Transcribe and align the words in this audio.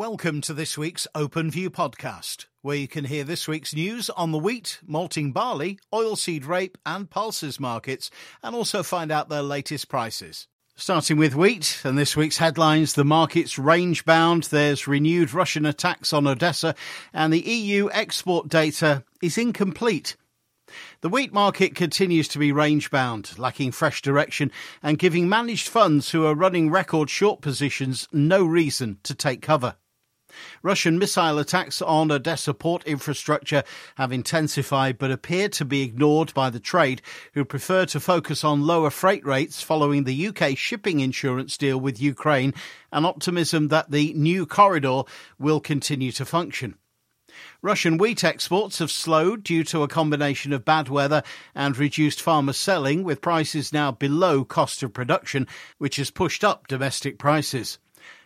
Welcome 0.00 0.40
to 0.42 0.54
this 0.54 0.78
week's 0.78 1.06
Open 1.14 1.50
View 1.50 1.68
podcast, 1.70 2.46
where 2.62 2.74
you 2.74 2.88
can 2.88 3.04
hear 3.04 3.22
this 3.22 3.46
week's 3.46 3.74
news 3.74 4.08
on 4.08 4.32
the 4.32 4.38
wheat, 4.38 4.80
malting 4.86 5.30
barley, 5.30 5.78
oilseed 5.92 6.46
rape, 6.46 6.78
and 6.86 7.10
pulses 7.10 7.60
markets, 7.60 8.10
and 8.42 8.56
also 8.56 8.82
find 8.82 9.12
out 9.12 9.28
their 9.28 9.42
latest 9.42 9.90
prices. 9.90 10.48
Starting 10.74 11.18
with 11.18 11.34
wheat 11.34 11.82
and 11.84 11.98
this 11.98 12.16
week's 12.16 12.38
headlines, 12.38 12.94
the 12.94 13.04
market's 13.04 13.58
range 13.58 14.06
bound, 14.06 14.44
there's 14.44 14.88
renewed 14.88 15.34
Russian 15.34 15.66
attacks 15.66 16.14
on 16.14 16.26
Odessa, 16.26 16.74
and 17.12 17.30
the 17.30 17.42
EU 17.42 17.90
export 17.92 18.48
data 18.48 19.04
is 19.20 19.36
incomplete. 19.36 20.16
The 21.02 21.10
wheat 21.10 21.34
market 21.34 21.74
continues 21.74 22.26
to 22.28 22.38
be 22.38 22.52
range 22.52 22.90
bound, 22.90 23.38
lacking 23.38 23.72
fresh 23.72 24.00
direction 24.00 24.50
and 24.82 24.98
giving 24.98 25.28
managed 25.28 25.68
funds 25.68 26.12
who 26.12 26.24
are 26.24 26.34
running 26.34 26.70
record 26.70 27.10
short 27.10 27.42
positions 27.42 28.08
no 28.12 28.42
reason 28.42 28.96
to 29.02 29.14
take 29.14 29.42
cover. 29.42 29.76
Russian 30.62 30.98
missile 30.98 31.38
attacks 31.38 31.80
on 31.82 32.10
Odessa 32.10 32.54
port 32.54 32.84
infrastructure 32.84 33.62
have 33.96 34.12
intensified 34.12 34.98
but 34.98 35.10
appear 35.10 35.48
to 35.50 35.64
be 35.64 35.82
ignored 35.82 36.32
by 36.34 36.50
the 36.50 36.60
trade, 36.60 37.02
who 37.34 37.44
prefer 37.44 37.86
to 37.86 38.00
focus 38.00 38.44
on 38.44 38.66
lower 38.66 38.90
freight 38.90 39.24
rates 39.24 39.62
following 39.62 40.04
the 40.04 40.28
UK 40.28 40.56
shipping 40.56 41.00
insurance 41.00 41.56
deal 41.56 41.78
with 41.78 42.00
Ukraine 42.00 42.54
and 42.92 43.06
optimism 43.06 43.68
that 43.68 43.90
the 43.90 44.12
new 44.14 44.46
corridor 44.46 45.02
will 45.38 45.60
continue 45.60 46.12
to 46.12 46.24
function. 46.24 46.76
Russian 47.62 47.98
wheat 47.98 48.24
exports 48.24 48.78
have 48.80 48.90
slowed 48.90 49.44
due 49.44 49.64
to 49.64 49.82
a 49.82 49.88
combination 49.88 50.52
of 50.52 50.64
bad 50.64 50.88
weather 50.88 51.22
and 51.54 51.76
reduced 51.76 52.20
farmer 52.20 52.52
selling, 52.52 53.04
with 53.04 53.20
prices 53.20 53.72
now 53.72 53.92
below 53.92 54.44
cost 54.44 54.82
of 54.82 54.92
production, 54.92 55.46
which 55.78 55.96
has 55.96 56.10
pushed 56.10 56.42
up 56.42 56.66
domestic 56.66 57.18
prices. 57.18 57.78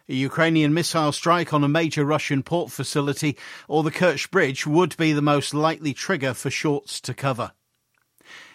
A 0.06 0.14
Ukrainian 0.14 0.74
missile 0.74 1.12
strike 1.12 1.54
on 1.54 1.64
a 1.64 1.68
major 1.68 2.04
Russian 2.04 2.42
port 2.42 2.70
facility 2.70 3.38
or 3.68 3.82
the 3.82 3.90
Kerch 3.90 4.30
Bridge 4.30 4.66
would 4.66 4.95
be 4.98 5.14
the 5.14 5.22
most 5.22 5.54
likely 5.54 5.95
trigger 5.95 6.34
for 6.34 6.51
shorts 6.51 7.01
to 7.01 7.15
cover. 7.15 7.52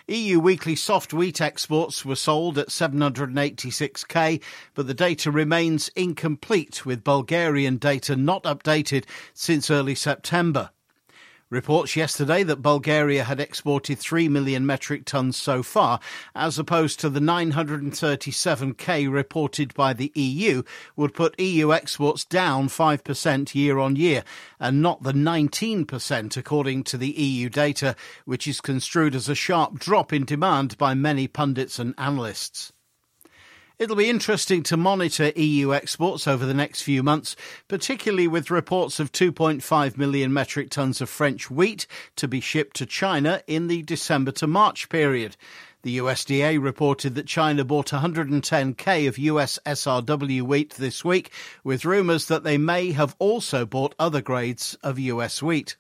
EU 0.07 0.39
weekly 0.39 0.75
soft 0.75 1.11
wheat 1.11 1.41
exports 1.41 2.05
were 2.05 2.15
sold 2.15 2.59
at 2.59 2.69
786k, 2.69 4.41
but 4.75 4.85
the 4.85 4.93
data 4.93 5.31
remains 5.31 5.89
incomplete 5.95 6.85
with 6.85 7.03
Bulgarian 7.03 7.77
data 7.77 8.15
not 8.15 8.43
updated 8.43 9.05
since 9.33 9.71
early 9.71 9.95
September. 9.95 10.69
Reports 11.51 11.95
yesterday 11.95 12.43
that 12.43 12.61
Bulgaria 12.61 13.23
had 13.23 13.39
exported 13.39 13.97
3 13.97 14.29
million 14.29 14.67
metric 14.67 15.03
tons 15.03 15.35
so 15.35 15.63
far, 15.63 15.99
as 16.35 16.59
opposed 16.59 16.99
to 16.99 17.09
the 17.09 17.19
937k 17.19 19.11
reported 19.11 19.73
by 19.73 19.93
the 19.93 20.11
EU, 20.13 20.61
would 20.95 21.15
put 21.15 21.39
EU 21.39 21.73
exports 21.73 22.23
down 22.23 22.67
5% 22.67 23.55
year 23.55 23.79
on 23.79 23.95
year, 23.95 24.23
and 24.59 24.83
not 24.83 25.01
the 25.01 25.11
19% 25.11 26.37
according 26.37 26.83
to 26.83 26.97
the 26.97 27.09
EU 27.09 27.49
data, 27.49 27.95
which 28.25 28.47
is 28.47 28.61
construed 28.61 29.15
as 29.15 29.27
a 29.27 29.33
sharp 29.33 29.79
drop 29.79 30.13
in 30.13 30.25
demand 30.25 30.77
by 30.77 30.93
many 30.93 31.27
pundits 31.27 31.79
and 31.79 31.95
analysts. 31.97 32.71
It'll 33.79 33.95
be 33.95 34.09
interesting 34.09 34.61
to 34.63 34.75
monitor 34.75 35.31
EU 35.37 35.73
exports 35.73 36.27
over 36.27 36.45
the 36.45 36.53
next 36.53 36.81
few 36.81 37.01
months, 37.01 37.37
particularly 37.69 38.27
with 38.27 38.51
reports 38.51 38.99
of 38.99 39.13
2.5 39.13 39.97
million 39.97 40.33
metric 40.33 40.69
tons 40.69 40.99
of 40.99 41.09
French 41.09 41.49
wheat 41.49 41.87
to 42.17 42.27
be 42.27 42.41
shipped 42.41 42.75
to 42.75 42.85
China 42.85 43.41
in 43.47 43.67
the 43.67 43.81
December 43.83 44.33
to 44.33 44.47
March 44.47 44.89
period. 44.89 45.37
The 45.83 45.99
USDA 45.99 46.61
reported 46.61 47.15
that 47.15 47.25
China 47.25 47.63
bought 47.63 47.87
110k 47.87 49.07
of 49.07 49.17
US 49.17 49.57
SRW 49.65 50.41
wheat 50.41 50.71
this 50.71 51.05
week, 51.05 51.31
with 51.63 51.85
rumours 51.85 52.25
that 52.25 52.43
they 52.43 52.57
may 52.57 52.91
have 52.91 53.15
also 53.17 53.65
bought 53.65 53.95
other 53.97 54.21
grades 54.21 54.77
of 54.83 54.99
US 54.99 55.41
wheat. 55.41 55.77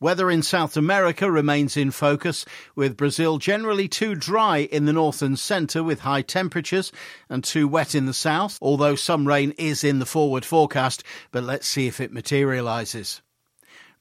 Weather 0.00 0.30
in 0.30 0.44
South 0.44 0.76
America 0.76 1.28
remains 1.28 1.76
in 1.76 1.90
focus, 1.90 2.44
with 2.76 2.96
Brazil 2.96 3.38
generally 3.38 3.88
too 3.88 4.14
dry 4.14 4.58
in 4.58 4.84
the 4.84 4.92
north 4.92 5.22
and 5.22 5.36
centre 5.36 5.82
with 5.82 6.00
high 6.00 6.22
temperatures 6.22 6.92
and 7.28 7.42
too 7.42 7.66
wet 7.66 7.96
in 7.96 8.06
the 8.06 8.14
south, 8.14 8.58
although 8.62 8.94
some 8.94 9.26
rain 9.26 9.54
is 9.58 9.82
in 9.82 9.98
the 9.98 10.06
forward 10.06 10.44
forecast, 10.44 11.02
but 11.32 11.42
let's 11.42 11.66
see 11.66 11.88
if 11.88 12.00
it 12.00 12.12
materialises. 12.12 13.22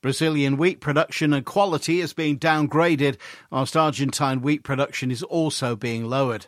Brazilian 0.01 0.57
wheat 0.57 0.81
production 0.81 1.33
and 1.33 1.43
quality 1.43 1.99
is 1.99 2.13
being 2.13 2.37
downgraded, 2.37 3.17
whilst 3.49 3.75
Argentine 3.75 4.43
wheat 4.43 4.61
production 4.61 5.09
is 5.09 5.23
also 5.23 5.75
being 5.75 6.05
lowered. 6.05 6.45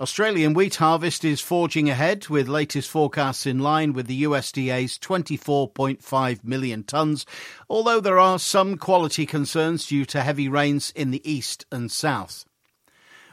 Australian 0.00 0.54
wheat 0.54 0.76
harvest 0.76 1.24
is 1.24 1.40
forging 1.40 1.90
ahead 1.90 2.28
with 2.28 2.46
latest 2.46 2.88
forecasts 2.88 3.46
in 3.46 3.58
line 3.58 3.92
with 3.92 4.06
the 4.06 4.22
USDA's 4.22 4.96
24.5 4.96 6.44
million 6.44 6.84
tonnes, 6.84 7.24
although 7.68 7.98
there 7.98 8.20
are 8.20 8.38
some 8.38 8.76
quality 8.76 9.26
concerns 9.26 9.88
due 9.88 10.04
to 10.04 10.22
heavy 10.22 10.48
rains 10.48 10.92
in 10.94 11.10
the 11.10 11.28
east 11.28 11.66
and 11.72 11.90
south. 11.90 12.44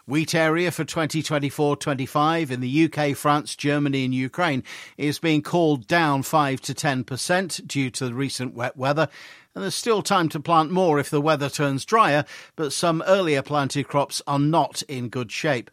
Wheat 0.07 0.33
area 0.33 0.71
for 0.71 0.83
2024-25 0.83 2.49
in 2.49 2.61
the 2.61 2.85
UK, 2.85 3.15
France, 3.15 3.55
Germany 3.55 4.03
and 4.05 4.15
Ukraine 4.15 4.63
is 4.97 5.19
being 5.19 5.43
called 5.43 5.85
down 5.85 6.23
5 6.23 6.61
to 6.61 6.73
10% 6.73 7.67
due 7.67 7.91
to 7.91 8.05
the 8.07 8.13
recent 8.15 8.55
wet 8.55 8.75
weather 8.75 9.07
and 9.53 9.63
there's 9.63 9.75
still 9.75 10.01
time 10.01 10.29
to 10.29 10.39
plant 10.39 10.71
more 10.71 10.99
if 10.99 11.09
the 11.09 11.21
weather 11.21 11.49
turns 11.49 11.85
drier, 11.85 12.25
but 12.55 12.73
some 12.73 13.03
earlier 13.07 13.41
planted 13.41 13.87
crops 13.87 14.21
are 14.27 14.39
not 14.39 14.81
in 14.83 15.09
good 15.09 15.31
shape. 15.31 15.71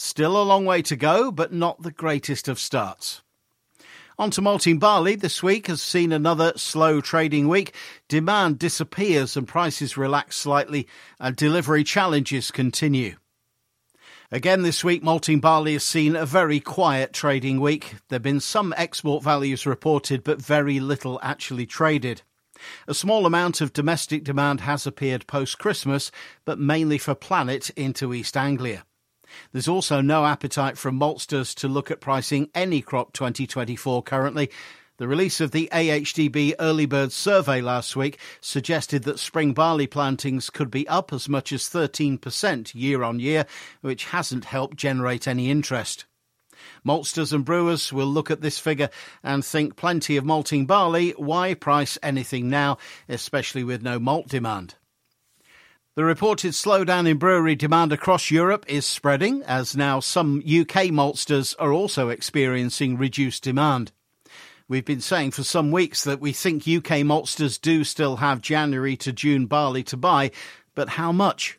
Still 0.00 0.40
a 0.40 0.44
long 0.44 0.64
way 0.64 0.80
to 0.82 0.94
go, 0.94 1.32
but 1.32 1.52
not 1.52 1.82
the 1.82 1.90
greatest 1.90 2.46
of 2.46 2.60
starts. 2.60 3.20
On 4.16 4.30
to 4.30 4.40
malting 4.40 4.78
barley 4.78 5.16
this 5.16 5.42
week 5.42 5.66
has 5.66 5.82
seen 5.82 6.12
another 6.12 6.52
slow 6.54 7.00
trading 7.00 7.48
week. 7.48 7.74
Demand 8.06 8.60
disappears 8.60 9.36
and 9.36 9.48
prices 9.48 9.96
relax 9.96 10.36
slightly, 10.36 10.86
and 11.18 11.34
delivery 11.34 11.82
challenges 11.82 12.52
continue. 12.52 13.16
Again 14.30 14.62
this 14.62 14.84
week, 14.84 15.02
malting 15.02 15.40
barley 15.40 15.72
has 15.72 15.82
seen 15.82 16.14
a 16.14 16.24
very 16.24 16.60
quiet 16.60 17.12
trading 17.12 17.60
week. 17.60 17.96
There 18.08 18.18
have 18.18 18.22
been 18.22 18.38
some 18.38 18.72
export 18.76 19.24
values 19.24 19.66
reported, 19.66 20.22
but 20.22 20.40
very 20.40 20.78
little 20.78 21.18
actually 21.24 21.66
traded. 21.66 22.22
A 22.86 22.94
small 22.94 23.26
amount 23.26 23.60
of 23.60 23.72
domestic 23.72 24.22
demand 24.22 24.60
has 24.60 24.86
appeared 24.86 25.26
post 25.26 25.58
Christmas, 25.58 26.12
but 26.44 26.60
mainly 26.60 26.98
for 26.98 27.16
Planet 27.16 27.70
into 27.70 28.14
East 28.14 28.36
Anglia. 28.36 28.84
There's 29.52 29.68
also 29.68 30.00
no 30.00 30.24
appetite 30.26 30.78
from 30.78 30.98
maltsters 30.98 31.54
to 31.56 31.68
look 31.68 31.90
at 31.90 32.00
pricing 32.00 32.50
any 32.54 32.82
crop 32.82 33.12
2024 33.12 34.02
currently. 34.02 34.50
The 34.98 35.06
release 35.06 35.40
of 35.40 35.52
the 35.52 35.68
AHDB 35.72 36.54
Early 36.58 36.84
Bird 36.84 37.12
Survey 37.12 37.60
last 37.60 37.94
week 37.94 38.18
suggested 38.40 39.04
that 39.04 39.20
spring 39.20 39.54
barley 39.54 39.86
plantings 39.86 40.50
could 40.50 40.72
be 40.72 40.88
up 40.88 41.12
as 41.12 41.28
much 41.28 41.52
as 41.52 41.68
13% 41.68 42.74
year 42.74 43.04
on 43.04 43.20
year, 43.20 43.46
which 43.80 44.06
hasn't 44.06 44.46
helped 44.46 44.76
generate 44.76 45.28
any 45.28 45.52
interest. 45.52 46.04
Maltsters 46.84 47.32
and 47.32 47.44
brewers 47.44 47.92
will 47.92 48.08
look 48.08 48.28
at 48.28 48.40
this 48.40 48.58
figure 48.58 48.90
and 49.22 49.44
think 49.44 49.76
plenty 49.76 50.16
of 50.16 50.24
malting 50.24 50.66
barley. 50.66 51.10
Why 51.12 51.54
price 51.54 51.96
anything 52.02 52.48
now, 52.48 52.78
especially 53.08 53.62
with 53.62 53.82
no 53.82 54.00
malt 54.00 54.26
demand? 54.26 54.74
The 55.98 56.04
reported 56.04 56.52
slowdown 56.52 57.08
in 57.08 57.18
brewery 57.18 57.56
demand 57.56 57.92
across 57.92 58.30
Europe 58.30 58.64
is 58.68 58.86
spreading, 58.86 59.42
as 59.42 59.76
now 59.76 59.98
some 59.98 60.38
UK 60.38 60.92
maltsters 60.92 61.56
are 61.58 61.72
also 61.72 62.08
experiencing 62.08 62.96
reduced 62.96 63.42
demand. 63.42 63.90
We've 64.68 64.84
been 64.84 65.00
saying 65.00 65.32
for 65.32 65.42
some 65.42 65.72
weeks 65.72 66.04
that 66.04 66.20
we 66.20 66.32
think 66.32 66.68
UK 66.68 67.02
maltsters 67.02 67.60
do 67.60 67.82
still 67.82 68.18
have 68.18 68.40
January 68.40 68.96
to 68.98 69.12
June 69.12 69.46
barley 69.46 69.82
to 69.82 69.96
buy, 69.96 70.30
but 70.76 70.90
how 70.90 71.10
much? 71.10 71.58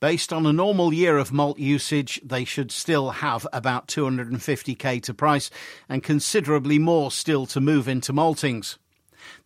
Based 0.00 0.32
on 0.32 0.44
a 0.44 0.52
normal 0.52 0.92
year 0.92 1.16
of 1.16 1.32
malt 1.32 1.60
usage, 1.60 2.20
they 2.24 2.44
should 2.44 2.72
still 2.72 3.10
have 3.10 3.46
about 3.52 3.86
250k 3.86 5.00
to 5.04 5.14
price 5.14 5.50
and 5.88 6.02
considerably 6.02 6.80
more 6.80 7.12
still 7.12 7.46
to 7.46 7.60
move 7.60 7.86
into 7.86 8.12
maltings. 8.12 8.76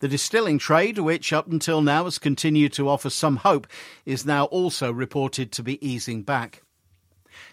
The 0.01 0.09
distilling 0.09 0.59
trade, 0.59 0.99
which 0.99 1.33
up 1.33 1.51
until 1.51 1.83
now 1.83 2.05
has 2.05 2.19
continued 2.19 2.73
to 2.75 2.89
offer 2.89 3.11
some 3.11 3.37
hope, 3.37 3.67
is 4.05 4.27
now 4.27 4.45
also 4.47 4.93
reported 4.93 5.53
to 5.53 5.63
be 5.63 5.85
easing 5.87 6.23
back. 6.23 6.63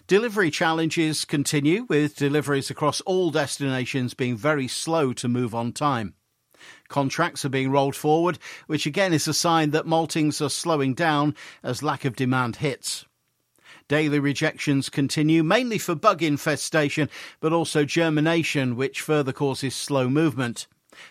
Delivery 0.07 0.51
challenges 0.51 1.25
continue, 1.25 1.85
with 1.87 2.15
deliveries 2.15 2.69
across 2.69 3.01
all 3.01 3.31
destinations 3.31 4.13
being 4.13 4.35
very 4.35 4.67
slow 4.67 5.13
to 5.13 5.27
move 5.27 5.53
on 5.53 5.71
time. 5.71 6.15
Contracts 6.87 7.45
are 7.45 7.49
being 7.49 7.71
rolled 7.71 7.95
forward, 7.95 8.37
which 8.67 8.85
again 8.85 9.13
is 9.13 9.27
a 9.27 9.33
sign 9.33 9.71
that 9.71 9.85
maltings 9.85 10.41
are 10.43 10.49
slowing 10.49 10.93
down 10.93 11.35
as 11.63 11.83
lack 11.83 12.05
of 12.05 12.15
demand 12.15 12.57
hits. 12.57 13.05
Daily 13.87 14.19
rejections 14.19 14.89
continue, 14.89 15.43
mainly 15.43 15.77
for 15.77 15.95
bug 15.95 16.21
infestation, 16.21 17.09
but 17.39 17.53
also 17.53 17.85
germination, 17.85 18.75
which 18.75 19.01
further 19.01 19.33
causes 19.33 19.75
slow 19.75 20.09
movement. 20.09 20.67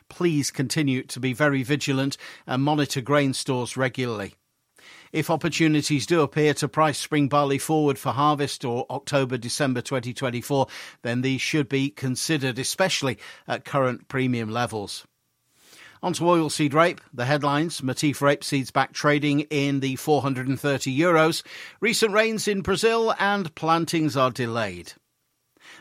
Please 0.09 0.51
continue 0.51 1.03
to 1.05 1.21
be 1.21 1.33
very 1.33 1.63
vigilant 1.63 2.17
and 2.47 2.63
monitor 2.63 3.01
grain 3.01 3.35
stores 3.35 3.77
regularly. 3.77 4.35
If 5.13 5.31
opportunities 5.31 6.07
do 6.07 6.21
appear 6.21 6.53
to 6.55 6.69
price 6.69 6.99
spring 6.99 7.29
barley 7.29 7.59
forward 7.59 7.99
for 7.99 8.13
harvest 8.13 8.65
or 8.65 8.87
October 8.91 9.39
December 9.39 9.81
2024, 9.81 10.67
then 11.03 11.23
these 11.23 11.41
should 11.41 11.69
be 11.69 11.91
considered, 11.91 12.59
especially 12.59 13.19
at 13.47 13.65
current 13.65 14.09
premium 14.09 14.51
levels. 14.51 15.07
On 16.03 16.13
to 16.13 16.23
oilseed 16.23 16.75
rape. 16.75 17.01
The 17.13 17.25
headlines 17.25 17.81
Matif 17.81 18.19
rapeseeds 18.19 18.73
back 18.73 18.93
trading 18.93 19.41
in 19.51 19.81
the 19.81 19.97
430 19.97 20.97
euros. 20.97 21.43
Recent 21.81 22.13
rains 22.13 22.47
in 22.47 22.61
Brazil 22.61 23.15
and 23.19 23.53
plantings 23.57 24.17
are 24.17 24.31
delayed. 24.31 24.93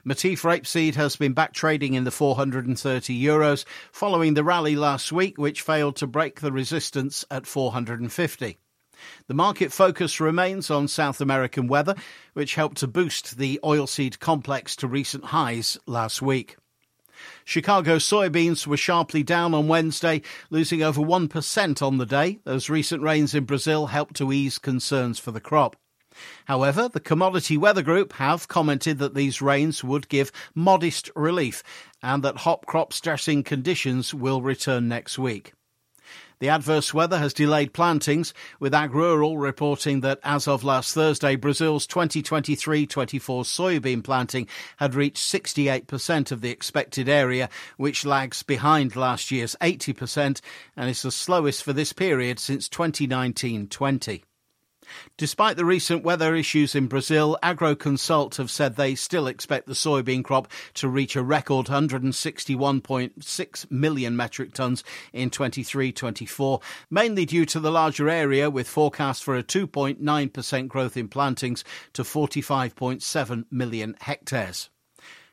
Matif 0.05 0.43
rapeseed 0.43 0.95
has 0.95 1.15
been 1.15 1.33
back 1.33 1.53
trading 1.53 1.93
in 1.93 2.03
the 2.03 2.11
430 2.11 3.21
euros 3.21 3.65
following 3.91 4.33
the 4.33 4.43
rally 4.43 4.75
last 4.75 5.11
week, 5.11 5.37
which 5.37 5.61
failed 5.61 5.95
to 5.97 6.07
break 6.07 6.39
the 6.39 6.51
resistance 6.51 7.25
at 7.29 7.45
450. 7.45 8.57
The 9.27 9.33
market 9.33 9.71
focus 9.71 10.19
remains 10.19 10.71
on 10.71 10.87
South 10.87 11.21
American 11.21 11.67
weather, 11.67 11.95
which 12.33 12.55
helped 12.55 12.77
to 12.77 12.87
boost 12.87 13.37
the 13.37 13.59
oilseed 13.63 14.19
complex 14.19 14.75
to 14.77 14.87
recent 14.87 15.25
highs 15.25 15.77
last 15.85 16.21
week. 16.21 16.57
Chicago 17.43 17.97
soybeans 17.97 18.67
were 18.67 18.77
sharply 18.77 19.23
down 19.23 19.53
on 19.53 19.67
Wednesday, 19.67 20.21
losing 20.49 20.83
over 20.83 21.01
1% 21.01 21.81
on 21.81 21.97
the 21.97 22.05
day, 22.05 22.39
as 22.45 22.69
recent 22.69 23.01
rains 23.01 23.33
in 23.33 23.43
Brazil 23.43 23.87
helped 23.87 24.15
to 24.15 24.31
ease 24.31 24.59
concerns 24.59 25.17
for 25.17 25.31
the 25.31 25.41
crop. 25.41 25.75
However, 26.45 26.87
the 26.87 26.99
Commodity 26.99 27.57
Weather 27.57 27.81
Group 27.81 28.13
have 28.13 28.47
commented 28.47 28.99
that 28.99 29.15
these 29.15 29.41
rains 29.41 29.83
would 29.83 30.09
give 30.09 30.31
modest 30.55 31.09
relief 31.15 31.63
and 32.01 32.23
that 32.23 32.37
hop 32.37 32.65
crop 32.65 32.93
stressing 32.93 33.43
conditions 33.43 34.13
will 34.13 34.41
return 34.41 34.87
next 34.87 35.17
week. 35.17 35.53
The 36.39 36.49
adverse 36.49 36.93
weather 36.93 37.17
has 37.17 37.33
delayed 37.33 37.73
plantings, 37.73 38.31
with 38.59 38.71
AgRural 38.71 39.41
reporting 39.41 40.01
that 40.01 40.19
as 40.23 40.47
of 40.47 40.63
last 40.63 40.93
Thursday, 40.93 41.35
Brazil's 41.35 41.87
2023 41.87 42.85
24 42.85 43.43
soybean 43.43 44.03
planting 44.03 44.47
had 44.77 44.93
reached 44.93 45.17
68% 45.17 46.31
of 46.31 46.41
the 46.41 46.51
expected 46.51 47.09
area, 47.09 47.49
which 47.77 48.05
lags 48.05 48.43
behind 48.43 48.95
last 48.95 49.31
year's 49.31 49.55
80% 49.61 50.39
and 50.75 50.89
is 50.89 51.01
the 51.01 51.11
slowest 51.11 51.63
for 51.63 51.73
this 51.73 51.91
period 51.91 52.37
since 52.37 52.69
2019 52.69 53.67
20. 53.67 54.23
Despite 55.17 55.57
the 55.57 55.65
recent 55.65 56.03
weather 56.03 56.35
issues 56.35 56.75
in 56.75 56.87
Brazil, 56.87 57.37
Agroconsult 57.43 58.37
have 58.37 58.51
said 58.51 58.75
they 58.75 58.95
still 58.95 59.27
expect 59.27 59.67
the 59.67 59.73
soybean 59.73 60.23
crop 60.23 60.47
to 60.75 60.87
reach 60.87 61.15
a 61.15 61.23
record 61.23 61.67
161.6 61.67 63.71
million 63.71 64.15
metric 64.15 64.53
tons 64.53 64.83
in 65.13 65.29
23-24, 65.29 66.61
mainly 66.89 67.25
due 67.25 67.45
to 67.45 67.59
the 67.59 67.71
larger 67.71 68.09
area 68.09 68.49
with 68.49 68.67
forecast 68.67 69.23
for 69.23 69.35
a 69.35 69.43
2.9% 69.43 70.67
growth 70.67 70.97
in 70.97 71.07
plantings 71.07 71.63
to 71.93 72.03
45.7 72.03 73.45
million 73.51 73.95
hectares. 74.01 74.69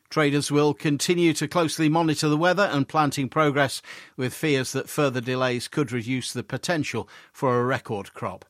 Traders 0.09 0.51
will 0.51 0.73
continue 0.73 1.33
to 1.33 1.47
closely 1.47 1.89
monitor 1.89 2.29
the 2.29 2.37
weather 2.37 2.69
and 2.71 2.87
planting 2.87 3.27
progress 3.27 3.81
with 4.15 4.33
fears 4.33 4.71
that 4.71 4.89
further 4.89 5.19
delays 5.19 5.67
could 5.67 5.91
reduce 5.91 6.31
the 6.31 6.43
potential 6.43 7.09
for 7.33 7.59
a 7.59 7.65
record 7.65 8.13
crop. 8.13 8.45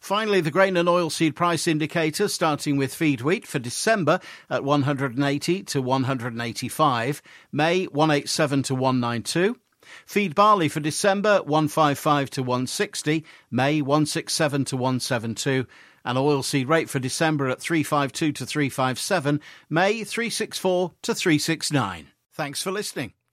Finally, 0.00 0.40
the 0.40 0.50
grain 0.50 0.76
and 0.76 0.88
oilseed 0.88 1.34
price 1.34 1.66
indicator, 1.66 2.28
starting 2.28 2.76
with 2.76 2.94
feed 2.94 3.20
wheat 3.20 3.46
for 3.46 3.58
December 3.58 4.20
at 4.50 4.64
180 4.64 5.62
to 5.64 5.82
185, 5.82 7.22
May 7.52 7.84
187 7.84 8.62
to 8.64 8.74
192. 8.74 9.56
Feed 10.04 10.34
barley 10.34 10.68
for 10.68 10.80
December 10.80 11.42
155 11.42 12.30
to 12.30 12.42
160, 12.42 13.24
May 13.50 13.80
167 13.80 14.64
to 14.66 14.76
172, 14.76 15.66
and 16.04 16.18
oilseed 16.18 16.68
rate 16.68 16.90
for 16.90 16.98
December 16.98 17.48
at 17.48 17.60
352 17.60 18.32
to 18.32 18.46
357, 18.46 19.40
May 19.68 20.04
364 20.04 20.92
to 21.02 21.14
369. 21.14 22.08
Thanks 22.32 22.62
for 22.62 22.70
listening. 22.70 23.14